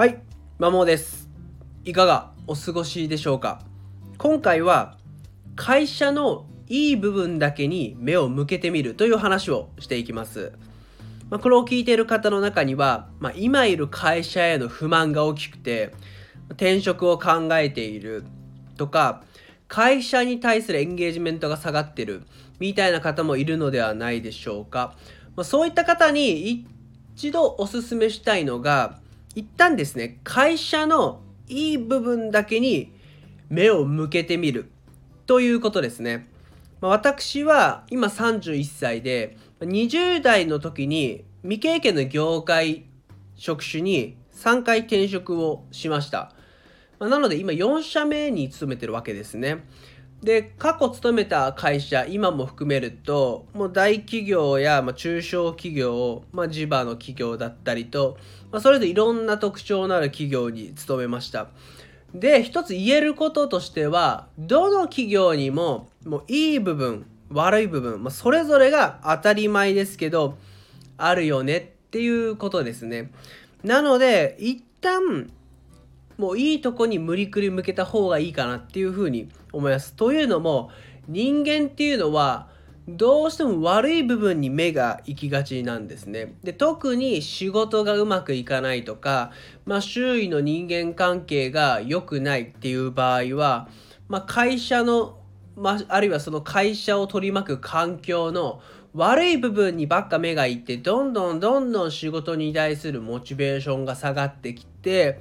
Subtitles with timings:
[0.00, 0.18] はい、
[0.58, 1.28] マモです。
[1.84, 3.60] いかがお過ごしでしょうか？
[4.16, 4.96] 今回は
[5.56, 10.54] 会社のいい部分だけに目を向けてみるという話をしていきます。
[11.28, 15.92] まあ、これを聞いている方の中には、まあ、今いる会社への不満が大きくて
[16.52, 18.24] 転職を考えている
[18.78, 19.22] とか
[19.68, 22.22] 会社に対するエンゲージメントが下がってる
[22.58, 24.94] みたいな方もいるのではないでしょうか。
[25.36, 26.64] まあ、そういった方に
[27.16, 28.98] 一度おすすめしたいのが
[29.34, 32.92] 一旦ですね会社のいい部分だけに
[33.48, 34.70] 目を向けてみる
[35.26, 36.28] ということですね。
[36.80, 42.86] まあ、私は今31歳で20代の時に未経験の業界
[43.36, 46.32] 職種に3回転職をしました。
[46.98, 49.64] まあ、なので今4社目に勤めてるわけですね。
[50.22, 58.18] で過去勤めた会社今も含めるともう大企業や、ま、中小企業、まあ、地場の企業だったりと、
[58.52, 61.48] まあ、それぞれいろんな特徴のある企業に勤めました。
[62.14, 70.36] で一つ言えることとしてはどの企業にももういい部分悪い部分、まあ、それぞれが当たり前ですけど
[70.96, 73.10] あるよねっていうことですね。
[73.62, 75.30] なので一旦
[76.20, 79.94] もういいとこに無理くり向けた方がいいかなっていうふうに思います。
[79.94, 80.70] というのも
[81.08, 82.48] 人間っていうのは
[82.86, 86.34] どうしても悪い部分に目が行きがちなんですね。
[86.44, 89.30] で特に仕事がうまくいかないとか、
[89.64, 93.68] まあ、周囲の人間関係が良くないっていう場合は、
[94.06, 95.18] まあ、会社の、
[95.56, 98.60] まあ、あるいはその会社を取り巻く環境の
[98.92, 105.20] 悪い部分にばっか目がいってどんどんどんどん仕事に対するモチベーションが下がってきて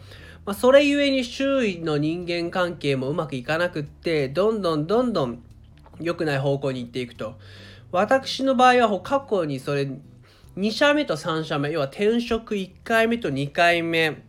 [0.50, 5.44] まあ、それゆえに周囲の人間関係もうまくいかなくってどんどんどんどん
[6.02, 7.36] 良くない方向に行っていくと。
[7.92, 9.88] 私の場合は過去にそれ
[10.58, 14.24] 2社目と3社目要は転職1回目と2回目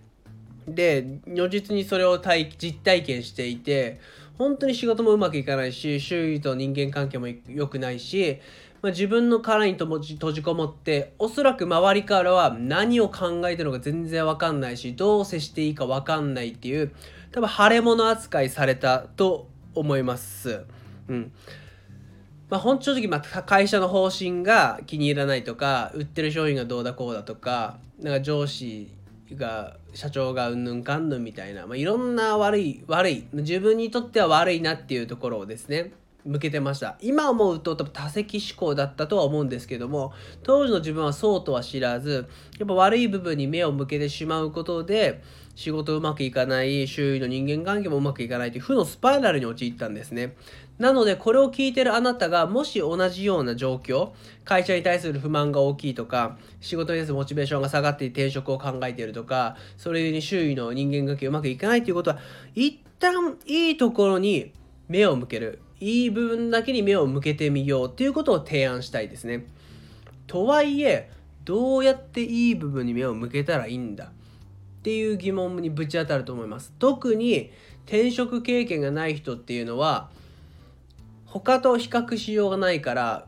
[0.68, 3.98] で如実にそれを体実体験していて
[4.36, 8.40] 本当に仕事もうまくいかないし周囲と人間関係も良くないし
[8.82, 16.92] まあ、自分の殻に閉じこもっておそらく周りからは何を考えてるのか全然わかんないしどう接していいかわかんないっていう
[17.32, 20.64] 多分腫れ物扱いされたと思います。
[21.08, 21.32] うん
[22.48, 28.92] まあ、本正直、まあ、会社の方針が気に入らないとか売ってる商品がどうだこうだとかなんか上司
[29.36, 35.92] が社長がうんぬんかんぬんみたいな、まあ、いろんな悪い悪い自分にとっては悪いなっていうところをですね
[36.24, 36.96] 向けてました。
[37.00, 45.22] 今思うと多分多席思考だったとは思うんですけども当時の自分はそうとは知らずやっぱ悪い部分に目を向けてしまうことで
[45.54, 50.34] 仕事うまくいかない周囲の人間関係もうまくいかないという負のスパイラルに陥ったんですね。
[50.78, 54.12] なのでこれを聞いてるあなたがもし同じような状況
[54.44, 62.18] 会社に対する不満が大きいとか仕事に対するモチベーションが下がって転職を考えているとかそれに周囲の人間関係うまくいかないということは
[62.54, 64.52] 一旦いいところに
[64.88, 65.60] 目を向ける。
[65.80, 69.46] いい部分だけに目を向けてみようっていうことを提案したいですね。
[70.26, 71.10] とはいえ
[71.44, 76.72] どうやっていい部分に目を向けたらいいんだっていう疑問にぶち当たると思います。
[76.78, 77.50] 特に
[77.86, 80.10] 転職経験がない人っていうのは
[81.24, 83.26] 他と比較しようがないから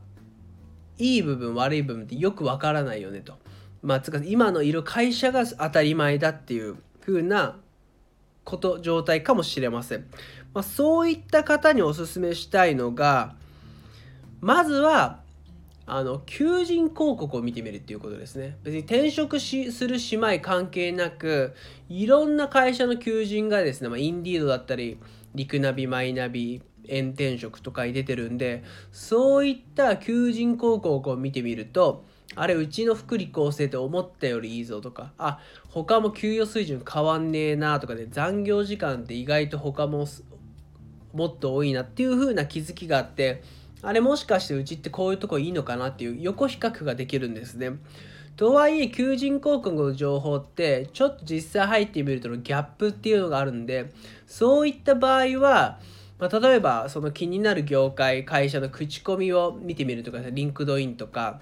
[0.98, 3.34] いい部分悪い部分ってよくわからないよねと。
[3.82, 7.56] まあ、つか今のいる会社が当たり前だっていう風な
[8.44, 10.06] こと状態かもしれません。
[10.54, 13.34] まあ、そういった方におすすめしたいのが
[14.41, 15.20] まずは
[15.86, 21.54] あの求人広告を見てみるっていうことですね別に転職しするしまい関係なく
[21.88, 24.98] いろんな会社の求人がですね、まあ、インディードだったり
[25.34, 32.04] リクナビマイナビ炎転職とかに出てるんでそういった求人広告を見てみると
[32.34, 35.38] あれうちの福利厚生って思ったよりいいぞとかあ
[35.69, 40.06] 他も給与水準変わんねえなとかで、残業時間って意外と他も
[41.12, 43.42] もっと多いなっていう風な気づきがあって
[43.82, 47.72] あれもしかしてうちってこういうとこいいのかなっていう横比較ができるんですね。
[48.36, 53.92] とはいえ求人広告の情報ってちょっと実際入ってみるとのギャップっていうのがあるんで
[54.27, 55.78] そういった場合は、
[56.18, 61.41] まあ、例えばその気になる業界会社の口コミを見てみるとか LinkedIn とか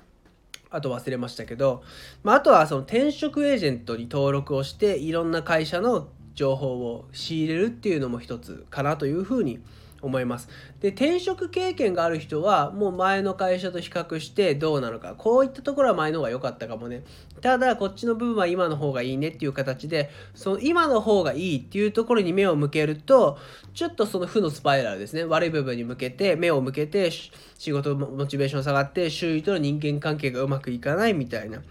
[0.70, 1.82] あと忘れましたけど、
[2.22, 9.60] まあ、あとはその転職エージェントに登録をしていろんな会社の情報を仕入れるっていうのも一つかなというふうに
[10.02, 10.48] 思います。
[10.80, 15.14] で転職経験がある人はもう前の会社と比較してどうなのか。
[15.16, 17.02] こういったところは前の方が良かったかもね。
[17.40, 19.28] ただこっちの部分は今の方がいいね。
[19.28, 23.38] っていう形でその今の方がいいっていうところに目を向けると
[23.74, 25.24] ちょっとその負のスパイラルですね。
[25.24, 27.32] 悪い部分に向けて目を向けて仕
[27.72, 31.62] 事モチベーション下がって周囲との人間関係がうまくいかないみたいな。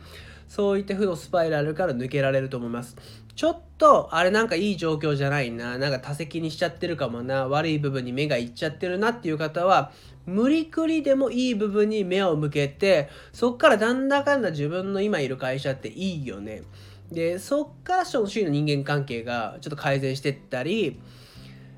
[0.48, 2.98] そういった負のスパイラルから抜けられると思います。
[3.40, 5.78] ちょっとあれなんかいい状況じゃないな。
[5.78, 7.48] なんか多席にしちゃってるかもな。
[7.48, 9.94] 悪い部分に目がいっちゃってるなっていう方は
[10.26, 16.64] 無理くりでもいい部分に目を向けてそっからなんだかんだ自分の今いる会社っていいよね。
[17.14, 21.00] でそっからその周囲の人間関係がちょっと改善してったり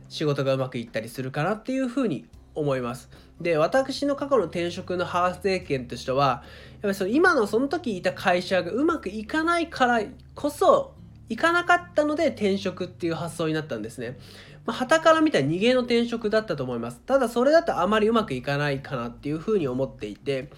[0.10, 2.25] 仕事がうまくいったりするかなっていうふうに
[2.56, 3.08] 思います。
[3.40, 10.02] で私の過去の転職の反省点としてはやっぱりその今のその時いた会社がうまくいかないから
[10.34, 10.96] こそ
[11.31, 14.18] いかなかったので転職っていう発想になったんですね。
[14.66, 17.00] まあ、旗から見た逃げの転職だったと思います。
[17.06, 20.50] ただそれだとあまりうまくいかないかなっていうふうに思っていて、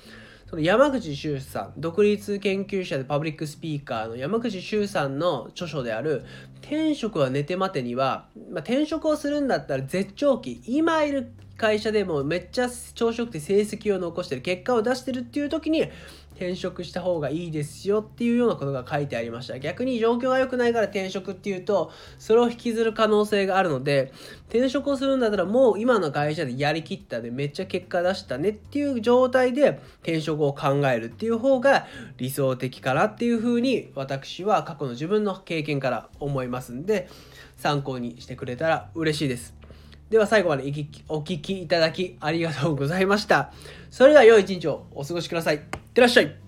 [0.49, 6.25] その山口周さん、独立研究者でパブリックスピーカーの山口周さんの著書である、
[6.61, 15.87] 転職は寝て待てには、まあ、転職をするんだったら絶頂期、今いる会社でもめっちゃ調子よくて成績を残してる、結果を出してるっていう時に、
[16.35, 24.11] 転職した方がいいですよっていうようなことが書いてありました逆に状況が良くないから転職っていうとそれを引きずる可能性があるので
[24.49, 31.87] 転職をするんだったらもう今の会社でやりきったでめっちゃ結果出したねっていう状態で転職を考えるっていう方が
[32.17, 37.09] 理想的かなっていうふうに私は過去の自分の経験から思いますんで
[37.57, 39.62] 参考にしてくれたら嬉しいです。
[40.13, 40.63] では最後まで
[41.09, 43.51] お聴きいただきありがとうございました。
[43.89, 45.57] それでは良い一日をお過ごしくださいい。
[45.57, 45.61] っ
[45.91, 46.42] てらっしゃい